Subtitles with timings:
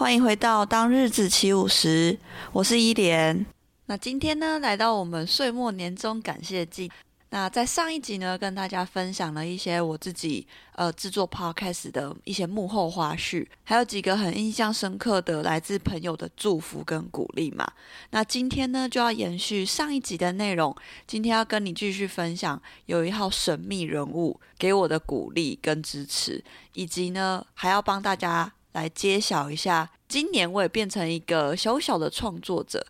[0.00, 2.18] 欢迎回到当日子起舞时，
[2.54, 3.44] 我是伊莲。
[3.84, 6.90] 那今天呢，来到我们岁末年终感谢季。
[7.28, 17.70] 那在上一集呢，跟大家分享了一些我自己呃制作 Podcast 的一些幕后花絮，还有几个很印象深刻的来自朋友的祝福跟鼓励嘛。
[18.08, 20.74] 那今天呢，就要延续上一集的内容，
[21.06, 28.50] 今天要跟你继续分享有一号神秘人物给我的鼓励跟支持，以及呢，还要帮大家。
[28.72, 32.84] 来揭晓一下，今年我也变成一个小小的创作者。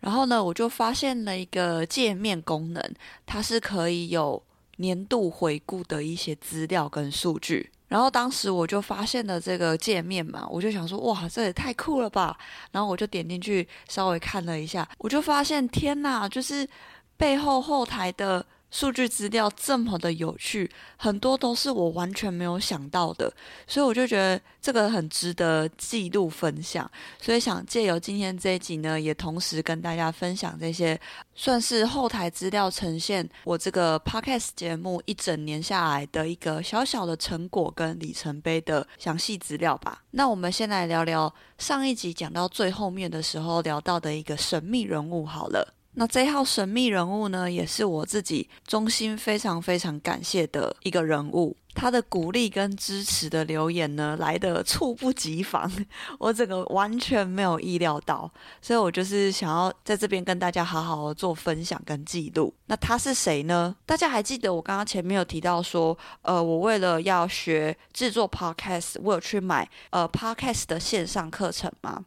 [0.00, 2.82] 然后呢，我就发现了一个界面功能，
[3.24, 4.42] 它是可以有
[4.76, 7.70] 年度回顾的一些资料跟数据。
[7.88, 12.36] 然后当时我就发现了这个界面嘛，我就想说，哇，这也太酷了吧！
[12.72, 16.68] 然后我就点进去稍微看了一下，我就发现，天哪，就是
[17.16, 18.44] 背后后台的。
[18.76, 23.32] 数据资料这么的有趣，很多都是我完全没有想到的，
[23.66, 26.88] 所以我就觉得这个很值得记录分享。
[27.18, 31.00] 所以想借由今天这一集呢，也同时跟大家分享这些
[31.34, 40.02] 算是后台资料呈现我这个 podcast 节目一整年下来的一个小小的成果跟里程碑的详细资料吧。
[40.10, 45.72] 那我们先来聊聊上一集讲到最后面的时候聊到的一个神秘人物好了。
[45.98, 51.56] 那这一号神秘人物呢，也是我自己衷心非常非常感谢的一个人物。
[51.76, 55.70] 他的鼓励跟支持的留言呢，来的猝不及防，
[56.18, 58.28] 我整个完全没有意料到，
[58.62, 62.52] 所以我就是想要在这边跟大家好好做分享跟记录。
[62.64, 63.76] 那他是谁呢？
[63.84, 72.02] 大家还记得我刚刚前面有提到说，呃，我为了要学制作 podcast，我有去买呃 podcast 的线上课程吗？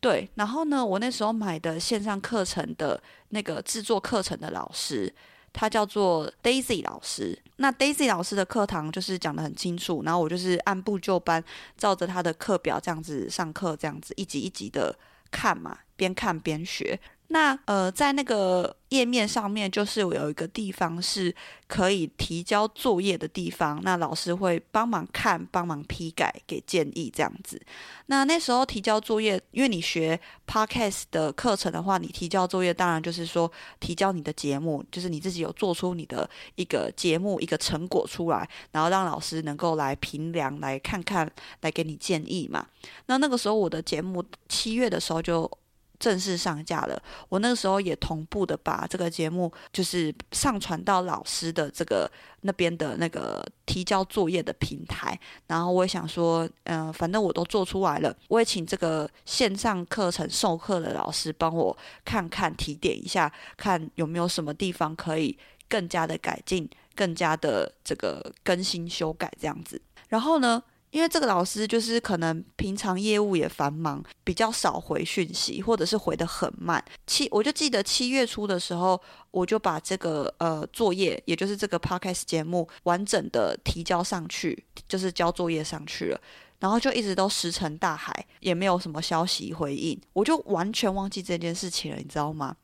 [0.00, 5.12] 对，然后呢，我那时候买的线上课程的那个制作课程的老师。
[5.54, 11.42] 他叫做 Daisy 老师，那 Daisy 老师的课堂就是讲的很清楚，然后我就是按部就班，
[11.78, 14.94] 照着他的课表这样子上课，这样子一集一集的
[15.30, 16.98] 看嘛，边看边学。
[17.28, 21.34] 那呃，在那个页面上面，就是有一个地方是
[21.66, 23.80] 可以提交作业的地方。
[23.82, 27.60] 那老师会帮忙看，帮忙批改，给建议这样子。
[28.06, 41.28] 那那时候提交作业，因为你学 Podcast 的课程的话，你提交作业，当然就是说提交你的节目，就是你自己有做出你的一个节目一个成果出来，然后让老师能够来评量，来看看，
[41.62, 42.66] 来给你建议嘛。
[43.06, 45.50] 那那个时候我的节目七月的时候就。
[46.04, 52.10] 正式上架了，我那个时候也同步的把这个节目就是上传到老师的这个
[52.42, 65.38] 那边的那个提交作业的平台，然后我也想说，嗯、反正我都做出来了，我也请这个线上课程授课的老师帮我看看提点一下，看有没有什么地方可以
[65.70, 70.62] 更加的改进，更加的这个更新修改这样子，然后呢，
[70.94, 76.82] 因为这个老师就是可能平常业务也繁忙，比较少回讯息，或者是回得很慢。
[77.04, 78.98] 七，我就记得七月初的时候，
[79.32, 86.20] 我就把这个呃作业，也就是这个 podcast 节目完整的提交上去，就是交作业上去了。
[86.60, 92.54] 然后就一直都石沉大海，也没有什么消息回应，我就完全忘记这件事情了，你知道吗？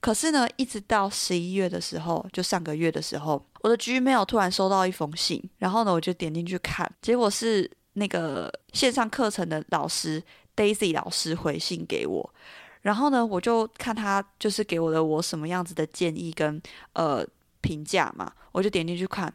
[0.00, 10.22] 可是呢，一直到十一月的时候，就上个月的时候，我的 Gmail 突然收到一封信，然后呢，我就点进去看，结果是那个线上课程的老师
[10.54, 12.34] Daisy 老师回信给我，
[12.82, 17.26] 然后呢，我就看他就是给我的我什么样子的建议跟呃
[17.60, 19.34] 评价嘛，我就点进去看，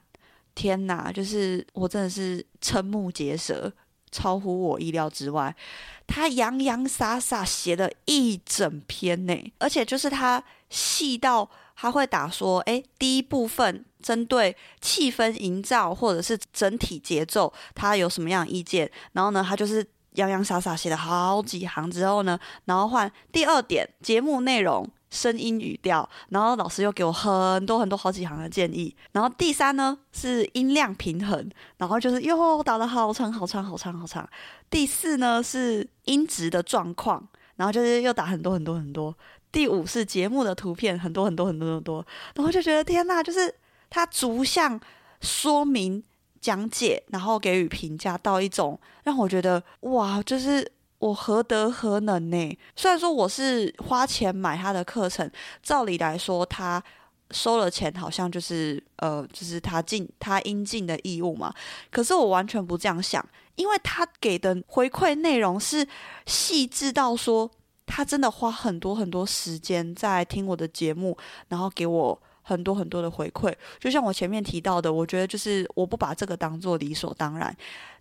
[0.55, 3.71] 天哪，就是我真的是瞠目结舌。
[4.13, 5.53] 超乎我意料之外，
[6.07, 24.87] 他洋洋洒洒写了一整篇呢，而且就是他细到他会打说，诶，第一部分针对气氛营造或者是整体节奏，他有什么样的意见，然后呢，他就是洋洋洒洒写了好几行之后呢，然后换第二点节目内容。
[25.13, 34.27] 声音语调，然后老师又给我很多很多好几行的建议，然后第三呢是音量平衡，然后就是又打了好长好长好长好长。
[34.71, 37.25] 第四呢是音质的状况，
[37.57, 39.15] 然后就是又打很多很多很多。
[39.51, 42.03] 第五是节目的图片，很多很多很多很多。
[42.33, 43.53] 然后就觉得天呐，就是
[43.91, 44.81] 他逐项
[45.21, 46.03] 说明
[46.41, 50.71] 讲解，然后给予评价，到一种让我觉得哇，就是。
[51.03, 52.57] 我何德何能呢？
[52.77, 55.29] 虽然说我是花钱买他的课程，
[55.61, 56.81] 照理来说他
[57.31, 61.53] 收了钱，好像就是呃，就是他尽他应尽的义务嘛。
[61.91, 63.21] 可是我完全不这样想，
[63.55, 65.85] 因为他给的回馈内容是
[66.25, 67.51] 细致到说，
[67.85, 71.17] 他真的花很多很多时间在听我的节目，
[71.49, 73.53] 然后给我很多很多的回馈。
[73.77, 77.53] 就像我前面提到的，我觉得就是我不把这个当做理所当然。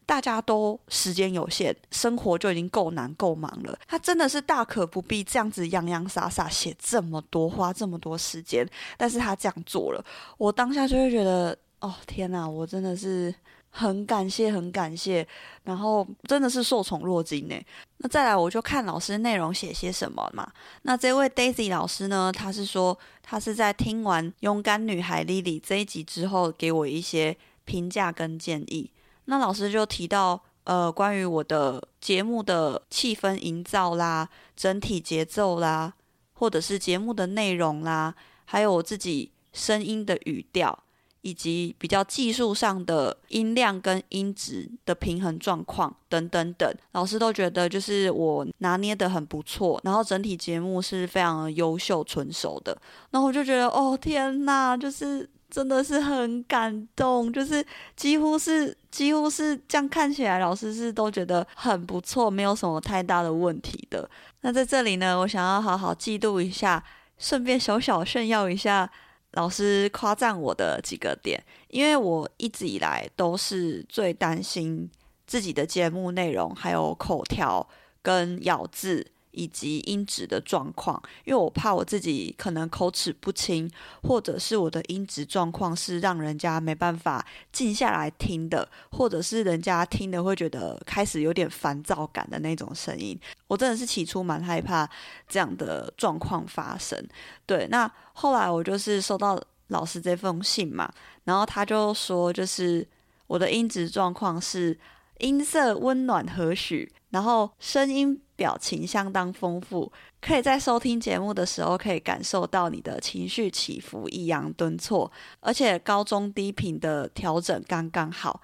[0.04, 8.66] 大家都时间有限，生活就已经够难够忙了，他真的是大可不必这样子洋洋洒洒写这么多，花这么多时间，
[8.96, 10.04] 但是他这样做了，
[10.38, 13.34] 我当下就会觉得，哦天哪，我真的是
[13.70, 15.26] 很感谢，很感谢，
[15.64, 17.55] 然后真的是受宠若惊呢。
[17.98, 20.50] 那再来，我就看老师内容写些什么嘛。
[20.82, 28.90] 那这位 Daisy 老师呢，他是说他是在听完《勇敢女孩 Lily》这一集之后，给我一些评价跟建议。
[29.26, 35.92] 那老师就提到，呃，关于我的节目的气氛营造啦，整体节奏啦，
[36.34, 38.14] 或者是节目的内容啦，
[38.44, 40.76] 还有我自己声音的语调，
[41.20, 52.76] 以及比较技术上的音量跟音质的平衡状况等等等，老师都觉得就是我拿捏得很不错，然后整体节目是非常优秀纯熟的，
[53.10, 55.30] 那我就觉得，哦，天哪，就是。
[55.52, 57.62] 真的是很感动，就是
[57.94, 64.08] 几乎是几乎是这样看起来，老师是都觉得很不错，没有什么太大的问题的。
[64.40, 66.82] 那在这里呢，我想要好好记录一下，
[67.19, 68.90] 顺便小小炫耀一下
[69.32, 74.90] 老师夸赞我的几个点，因为我一直以来都是最担心
[75.26, 77.69] 自己的节目内容，还有口条
[78.00, 79.06] 跟咬字。
[79.32, 83.70] 以及音质的状况，因为我怕我自己可能口齿不清，
[84.02, 93.19] 或者是我的音质状况是让人家没办法静下来听的，或者是人家听的会觉得开始有点烦躁感的那种声音。
[93.49, 94.88] 我真的是起初蛮害怕
[95.29, 97.02] 这样的状况发生。
[97.46, 100.93] 对，那后来我就是收到老师这封信嘛，
[101.25, 102.87] 然后他就说，就是
[103.26, 104.79] 我的音质状况是
[105.20, 108.20] 音色温暖和煦，然后声音。
[108.43, 115.09] 表情相当丰富，可以在收听节目的时候可以感受到你的情绪起伏、抑扬顿挫，
[115.39, 118.41] 而且高中低频的调整刚刚好。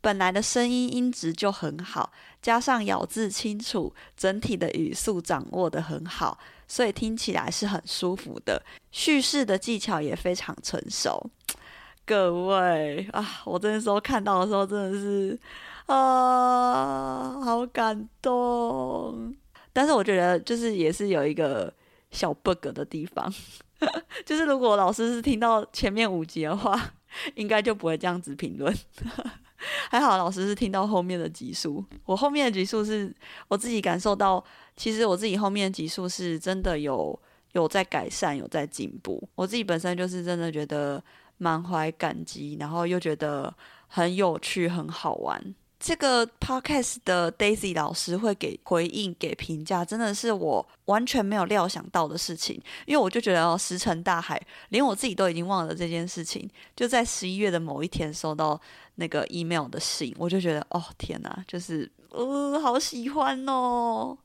[0.00, 6.38] 本来的声音音质就很好，加上咬字清楚，整体的语速掌握得很好，
[6.68, 8.62] 所以听起来是很舒服的。
[8.92, 11.28] 叙事的技巧也非常成熟。
[12.06, 15.38] 各位啊，我这时候看到的时候真的是
[15.86, 19.34] 啊，好感动。
[19.72, 21.72] 但是我觉得，就是也是有一个
[22.10, 23.32] 小 bug 的地方，
[24.26, 26.92] 就是如果老师是听到前面五集的话，
[27.36, 28.74] 应该就不会这样子评论。
[29.90, 33.14] 还好老师是听到后面的集数，我后面的集数是
[33.48, 34.42] 我自己感受到，
[34.74, 37.18] 其实我自己后面的集数是真的有
[37.52, 39.22] 有在改善，有在进步。
[39.34, 41.02] 我自己本身就是真的觉得
[41.36, 43.54] 满怀感激，然后又觉得
[43.86, 45.54] 很有趣、很好玩。
[45.80, 52.54] 这个 podcast 的 Daisy 老师会给回应、给评价，真的是我完全没有料想到的事情。
[52.84, 56.48] 因为我就觉得哦，石沉大海，连我自己都已经忘了这件事情。
[56.76, 58.60] 就在十一月的某一天收到
[58.96, 64.16] 那个 email 的信，我就觉得哦，天哪，就是呃，好喜欢哦。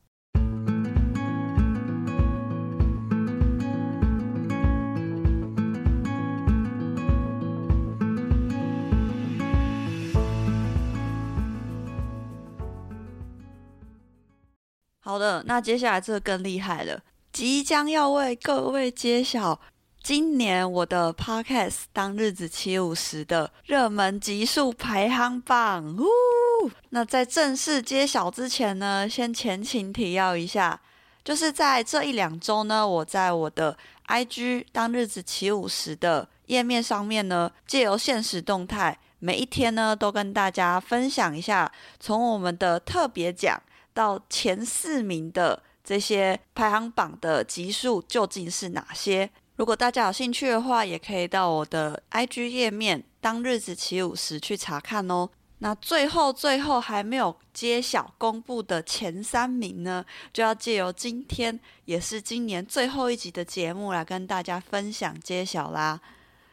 [15.06, 17.00] 好的，那接下来这个更厉害了，
[17.32, 19.60] 即将要为各位揭晓
[20.02, 25.96] 今年我的 Podcast 当日子七五十的热门集数排行榜。
[25.96, 30.80] 呜，那在正式揭晓之前呢，先前情提要一下，
[31.22, 41.70] 就是在这一两周呢，我在我的 IG 当日子七五十的页面上面呢，借由限时动态，每一天呢都跟大家分享一下，
[42.00, 43.62] 从我们的特别奖。
[43.96, 49.30] 到前四名的这些排行榜的集数究竟是哪些？
[49.56, 55.30] 如果大家有兴趣的话，也可以到我的 IG 页面当日子起舞时去查看哦。
[55.60, 65.98] 那最后最后还没有揭晓公布的前三名呢，就要借由今天也是今年最后一集的节目来跟大家分享揭晓啦。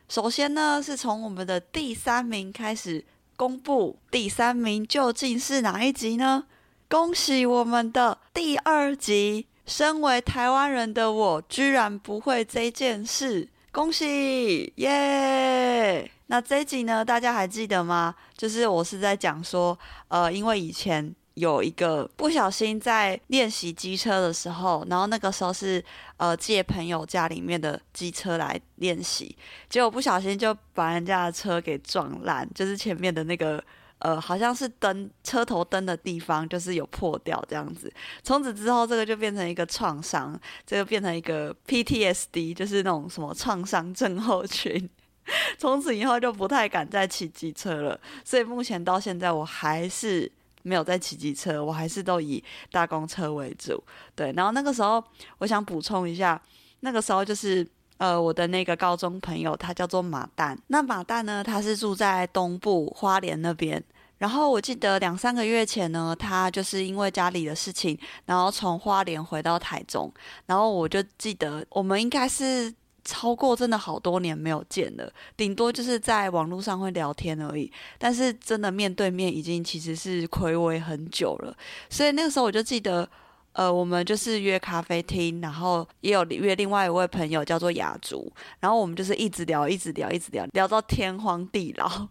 [0.08, 3.04] 首先呢，是从我们的第三名开始
[3.36, 6.46] 公布，第三名究竟是哪一集呢？
[6.94, 9.48] 恭喜我们的第二集！
[9.66, 16.12] 身为台湾人的我，居然不会这件事，恭喜耶！
[16.28, 18.14] 那这一集呢，大家还记得吗？
[18.38, 19.76] 就是我是在讲说，
[20.10, 25.84] 呃，因为以前有一个不小心在练习机车的时候，然后那个时候是
[26.18, 29.36] 呃借朋友家里面的机车来练习，
[29.68, 33.64] 结果不小心就把人家的车给撞烂，就是前面的那个
[34.04, 37.92] 呃好像是灯车头灯的地方就是有破掉这样子。
[38.22, 44.90] 从此之后，这个就变成一个创伤，这个变成一个 PTSD，就是那种什么创伤症候群。
[45.58, 50.32] 从此以后就不太敢再骑机车了，所以目前到现在我还是。
[50.66, 52.42] 没有在骑机车，我还是都以
[52.72, 53.84] 大公车为主。
[54.16, 55.04] 对，然后那个时候，
[55.40, 56.42] 我想补充一下，
[56.80, 57.68] 那个时候就是
[57.98, 60.58] 呃，我的那个高中朋友，他叫做马蛋。
[60.68, 63.84] 那马蛋呢，他是住在东部花莲那边。
[64.24, 70.10] 然后我记得两三个月前呢，他就是因为家里的事情，然后从花莲回到台中。
[70.46, 72.74] 然后我就记得，我们应该是。
[73.06, 77.70] 超过真的好多年没有见了，顶多就是在网络上会聊天而已。
[77.98, 81.54] 但是真的面对面已经其实是暌违很久了。
[81.90, 83.06] 所以那个时候我就记得，
[83.52, 92.08] 呃，我们就是约咖啡厅，然后也有约另外一位朋友叫做雅竹，然后我们就是一直聊，一直聊，一直聊，聊到天荒地老。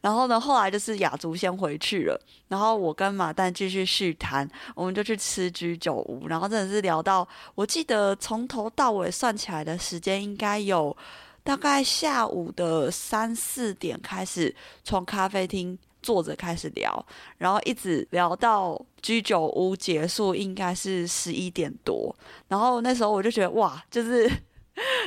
[0.00, 10.96] 然后呢，后来就是雅竹先回去了，然后我跟马蛋继续续谈，我们就去吃居酒屋，然后真的是聊到，我记得从头到尾算起来的时间应该有
[11.42, 17.04] 大概下午的三四点开始，从咖啡厅坐着开始聊，
[17.36, 22.14] 然后一直聊到居酒屋结束，应该是十一点多，
[22.46, 24.30] 然后那时候我就觉得哇，就是。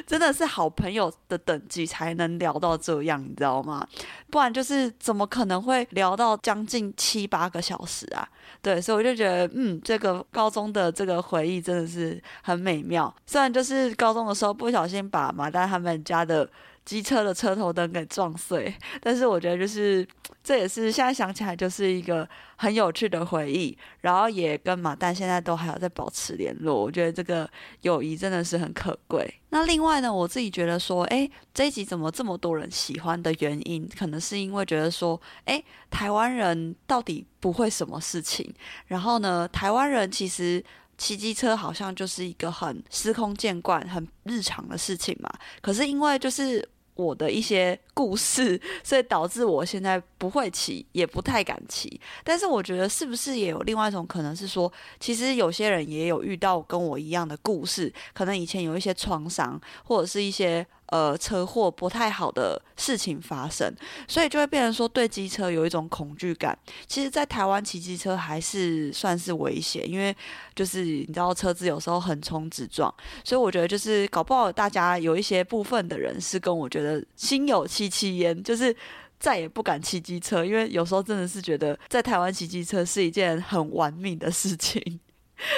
[0.06, 3.88] 真的是好朋友的等级才能聊到这样，你知道吗？
[4.30, 8.28] 不然就是怎么可能会聊到将近七八个小时啊？
[8.62, 13.14] 对，所以我就觉得，嗯，这个高中的这个回忆真的是很美妙。
[13.26, 16.50] 虽然就是高中的时候不小心把马丹他们家的。
[16.86, 20.08] 机车的车头灯给撞碎， 但是我觉得就是
[20.44, 27.50] 这也是现在想起来就是一个很有趣的回忆，然后也跟马蛋现在都还有在保持联络，我觉得这个
[27.82, 29.32] 友谊真的是很可贵。
[29.50, 38.54] 那另外呢，我自己觉得说，哎，这一集怎么这么多人喜欢的原因，可能是因为觉得说，哎，台湾人到底不会什么事情，
[38.88, 40.64] 然后呢，台湾人其实
[41.02, 45.28] 骑机车好像就是一个很司空见惯、很日常的事情嘛，
[45.60, 46.68] 可是因为就是。
[46.94, 52.00] 我的一些故事， 所以导致我现在不会骑，也不太敢骑。
[52.24, 60.68] 但是我觉得，是不是也有另外一种可能是说，其实有些人也有遇到跟我一样的故事，可能以前有一些创伤，或者是一些。
[60.92, 63.74] 呃，车祸不太好的事情发生，
[64.10, 66.58] 所以就会变成说对机车有一种恐惧感。
[66.86, 70.14] 其实，在台湾骑机车还是算是危险，因为
[70.54, 72.94] 就是你知道车子有时候横冲直撞，
[73.24, 78.76] 所以我觉得就是搞不好大家有一些部分的人是跟我觉得心有戚戚焉，就是
[79.18, 85.00] 再也不敢骑机车，因为有时候真的是觉得在台湾骑机车是一件很玩命的事情。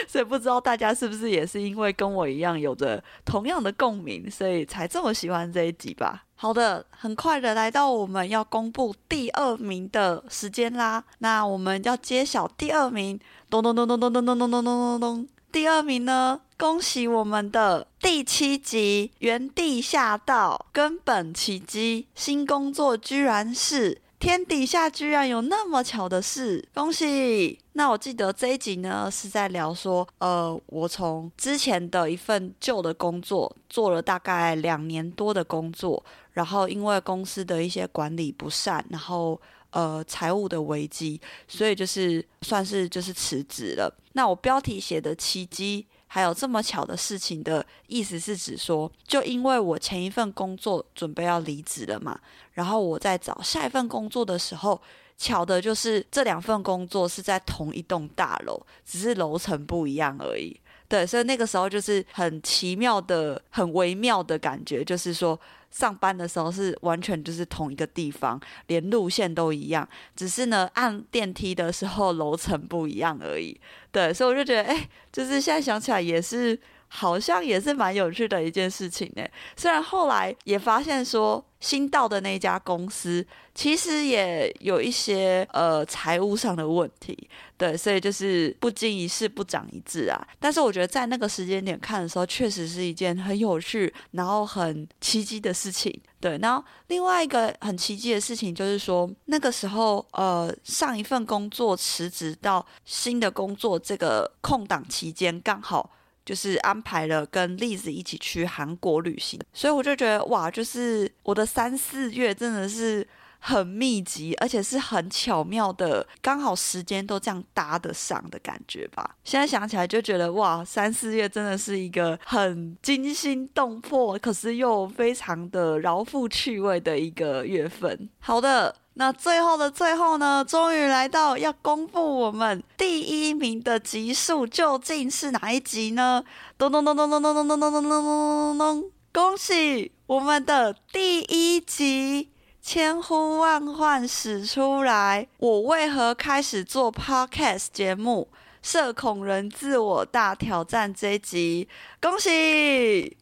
[0.08, 6.24] 所以不知道大家是不是也是因为跟我一样有着同样的共鸣，所以才这么喜欢这一集吧？
[6.36, 11.04] 好的，很快的来到我们要公布第二名的时间啦。
[11.20, 15.28] 那我们要揭晓第二名，咚咚咚咚咚咚咚咚咚咚咚咚。
[15.52, 24.03] 第二名呢，恭喜我们的第七集原地下道根本奇迹新工作居然是。
[24.24, 27.60] 天底下居然有那么巧的事，恭喜！
[27.74, 36.02] 那我记得这一集呢是在聊说，呃，我从之前的一份旧的工作做了大概两年多的工作，
[36.32, 39.38] 然后因为公司的一些管理不善，然后
[39.72, 43.94] 呃财务的危机，所以就是算是就是辞职了。
[44.14, 45.86] 那我标题写的奇迹。
[46.14, 52.20] 还有这么巧的事情的意思是指说，就因为我前一份工作准备要离职了嘛，
[52.52, 54.80] 然后我在找下一份工作的时候，
[55.18, 60.56] 巧的就是这两份工作是在同一栋大楼，只是楼层不一样而已。
[60.94, 65.40] 对，所以那个时候就是很奇妙的、很微妙的感觉，就是说
[65.72, 73.60] 上班的时候是完全就是同一个地方，连路线都一样，只是呢按电梯的时候楼层不一样而已。
[73.92, 76.60] 对，所以我就觉得，哎，就是现在想起来也是。
[76.96, 79.24] 好像也是蛮有趣的一件事情呢。
[79.58, 90.28] 虽然后来也发现说，新到的那家公司其实也有一些呃财务上的问题，对，所以就是不经一事不长一智啊。
[90.40, 96.00] 但是我觉得在那个时间点看的时候，确实是一件很有趣，然后很奇迹的事情。
[96.22, 105.90] 对，然后另外一个很奇迹的事情就是说，那个时候呃上一份工作辞职到新的工作这个空档期间刚好。
[106.26, 113.06] 就是安排了跟栗子一起去韩国旅行，所以我就觉得哇，就是我的三四月真的是
[113.40, 119.16] 很密集，而且是很巧妙的，刚好时间都这样搭得上的感觉吧。
[119.24, 128.10] 现在想起来就觉得哇，三四月真的是一个很惊心动魄，可是又非常的饶富趣味的一个月份。
[128.20, 128.74] 好的。
[128.96, 136.24] 那最后的最后呢，终于来到要公布我们第一名的集数究竟是哪一集呢？
[136.58, 138.92] 咚咚咚咚咚咚咚咚咚咚咚咚咚！
[139.12, 142.30] 恭喜我们的第一集，
[142.62, 145.28] 千呼万唤始出来。
[145.38, 148.30] 我为何开始做 Podcast 节目？
[148.62, 151.68] 社恐人自我大挑战这一集，
[152.00, 153.18] 恭喜！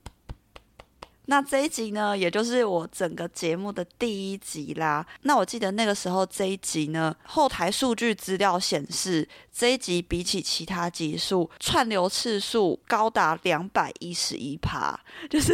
[1.32, 5.06] 那这一集呢，也就是我整个节目的第一集啦。
[5.22, 15.54] 那我记得那个时候这一集呢，后台数据资料显示，这一集比起其他集数串流次数高达两百一十一趴，就是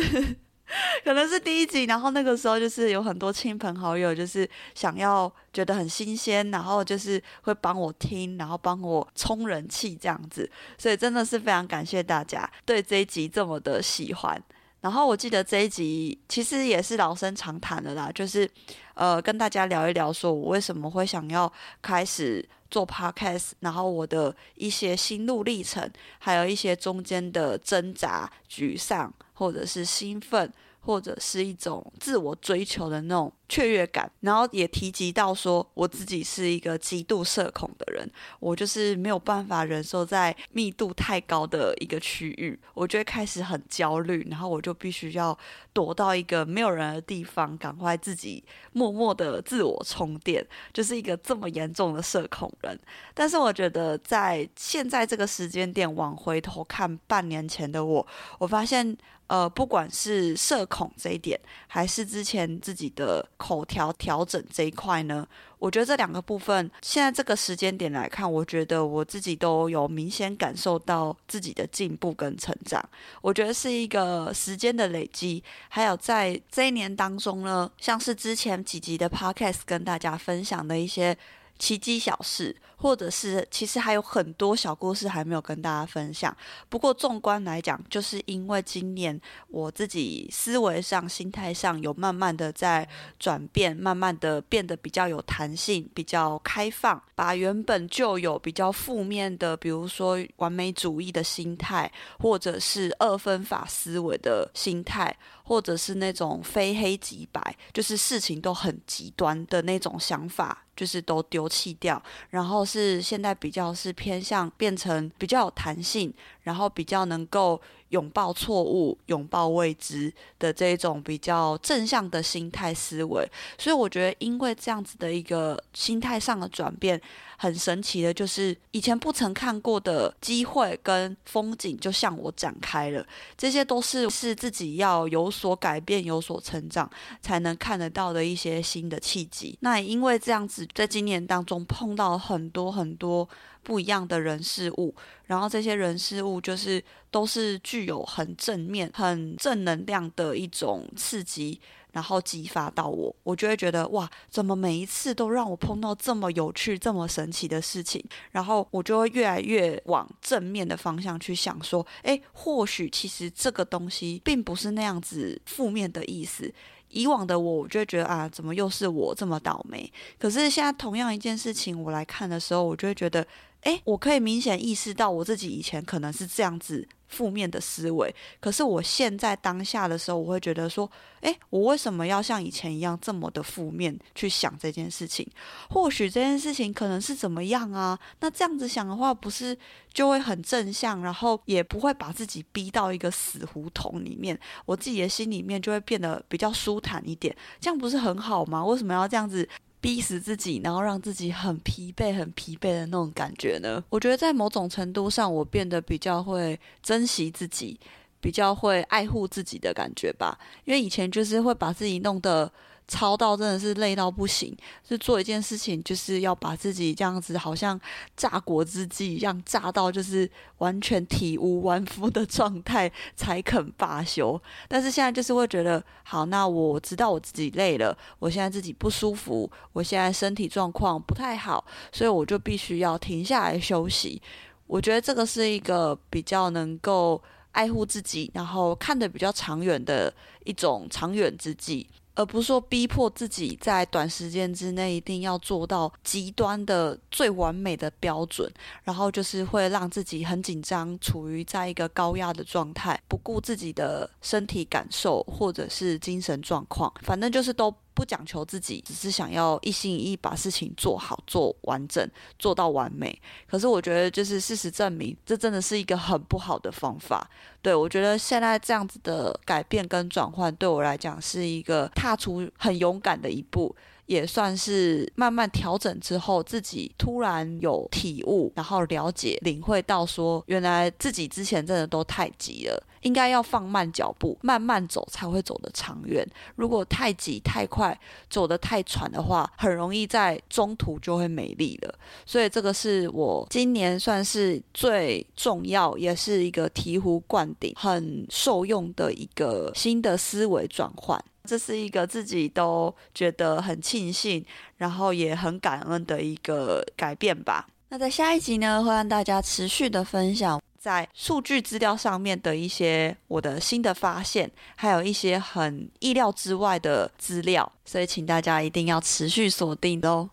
[1.06, 1.84] 可能是第一集。
[1.84, 10.50] 然后那个时候就是有很多亲朋好友，就是想要觉得很新鲜，然后就是会帮我听，然后帮我冲人气这样子。
[10.76, 14.44] 所以真的是非常感谢大家对这一集这么的喜欢。
[14.88, 18.50] 然后我记得这一集其实也是老生常谈的啦，就是
[18.94, 21.52] 呃跟大家聊一聊，说我为什么会想要
[21.82, 30.50] 开始做 podcast，然后我的一些心路历程，还有一些中间的挣扎、沮丧或者是兴奋。
[30.88, 45.38] 或者是一种自我追求的那种雀跃感，然后也提及到说，我自己是一个极度社恐的人，我就是没有办法忍受在密度太高的一个区域，我就会开始很焦虑，然后我就必须要
[45.74, 48.42] 躲到一个没有人的地方，赶快自己
[48.72, 52.80] 默默的自我充电，就是一个这么严重的社恐人。
[53.14, 58.08] 但是我觉得在现在这个时间点往回头看半年前的我，
[58.40, 58.98] 我发现。
[59.30, 65.26] 呃，不管是社恐这一点，还是之前自己的口条调整这一块呢，
[65.58, 72.84] 我觉得这两个部分，现在这个时间点来看，我觉得我自己都有明显感受到自己的进步跟成长。
[73.22, 81.18] 我觉得是一个时间的累积，还有在这一年当中呢，像是之前几集的 Podcast 跟大家分享的一些。
[81.58, 86.36] 奇迹小事，或者是其实还有很多小故事还没有跟大家分享。
[86.70, 92.88] 不过纵观来讲，就是因为今年我自己思维上、心态上有慢慢的在
[93.20, 105.16] 转变，慢慢的变得比较有弹性、比较开放，把原本就有比较负面的，比如说完美主义的心态，或者是二分法思维的心态。
[105.48, 112.02] 或者是那种非黑即白，就是事情都很极端的那种想法，就是都丢弃掉。
[112.30, 116.14] 然后是现在比较是偏向变成比较有弹性，
[116.44, 123.30] 然后比较能够拥抱错误、拥抱未知的这种比较正向的心态思维。
[123.58, 127.02] 所以我觉得，因为这样子的一个心态上的转变。
[127.40, 133.06] 很神奇的，就是以前不曾看过的机会跟风景，就向我展开了。
[133.38, 136.90] 这些都是是自己要有所改变、有所成长，
[137.22, 139.56] 才能看得到的一些新的契机。
[139.62, 143.30] 那也因为这样子，在今年当中碰到很多很多
[143.68, 151.60] 不一样的人事物，然后这些人事物就是都是具有很正面、很正能量的一种刺激。
[151.94, 158.04] 然后激发到我，我就会觉得哇，怎么每一次都让我碰到这么有趣、这么神奇的事情？
[158.32, 166.54] 然后我就会越来越往正面的方向去想，说，诶，或许其实这个东西并不是那样子负面的意思。
[166.90, 169.92] 以往的我，我就觉得啊，怎么又是我这么倒霉？
[170.20, 173.26] 可是现在同样一件事情，我来看的时候，我就会觉得，
[173.62, 176.88] 诶，我可以明显意识到我自己以前可能是这样子。
[177.08, 180.92] 负面的思维，可是我现在当下的时候，我会觉得说，
[181.22, 185.26] 诶，我为什么要像以前一样这么的负面去想这件事情？
[185.70, 187.98] 或许这件事情可能是怎么样啊？
[188.20, 189.58] 那这样子想的话，不是
[189.94, 198.66] 就会很正向，然后也不会把自己逼到一个死胡同里面，我自己的心里面就会变得比较舒坦一点，这样不是很好吗？
[198.66, 199.48] 为什么要这样子？
[199.80, 203.84] 逼死自己，然后让自己很疲惫、很疲惫的那种感觉呢？
[203.90, 207.80] 我觉得在某种程度上，我变得比较会珍惜自己，
[208.20, 210.38] 比较会爱护自己的感觉吧。
[210.66, 212.52] 因为以前就是会把自己弄得。
[212.88, 214.56] 操到真的是累到不行，
[214.88, 217.80] 是做一件事情就是要把自己这样子，好像
[218.16, 224.42] 炸果汁机一样炸到就是完全体无完肤的状态才肯罢休。
[224.70, 234.22] 但是现在就是会觉得，好，那我知道我自己累了，我现在自己不舒服，我现在身体状况不太好，所以我就必须要停下来休息。
[234.66, 237.22] 我觉得这个是一个比较能够
[237.52, 240.14] 爱护自己，然后看得比较长远的
[240.46, 241.86] 一种长远之计。
[242.18, 248.52] 而不是说逼迫自己在短时间之内一定要做到极端的最完美的标准，
[248.84, 257.74] 然后就是会让自己很紧张，处于在一个高压的状态，不顾自己的身体感受或者是精神状况，反正就是都。
[257.98, 262.08] 不讲求自己，只是想要一心一意把事情做好、做完整、
[262.38, 263.20] 做到完美。
[263.48, 267.28] 可是我觉得，就是事实证明，这真的是一个很不好的方法。
[267.60, 273.76] 对，我觉得现在这样子的改变跟转换，对我来讲是一个踏出很勇敢的一步。
[274.08, 286.26] 也算是慢慢调整之后，自己突然有体悟，然后了解、领会到说，原来自己之前真的都太急了，应该要放慢脚步，慢慢走才会走得长远。
[286.56, 287.98] 如果太急太快，
[288.30, 291.94] 走得太喘的话，很容易在中途就会没力了。
[292.26, 301.22] 所以这个是我今年算是最重要，也是一个醍醐灌顶、很受用的一个新的思维转换。
[301.48, 307.66] 这是一个自己都觉得很庆幸，然后也很感恩的一个改变吧。
[307.90, 320.30] 那在下一集呢，会让大家持续的分享在数据资料上面的一些我的新的发现，还有一些很意料之外的资料，所以请大家一定要持续锁定哦。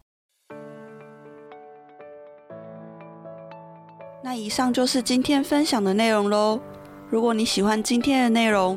[4.25, 6.61] 那以上就是今天分享的内容喽。
[7.09, 8.77] 如果你喜欢今天的内容，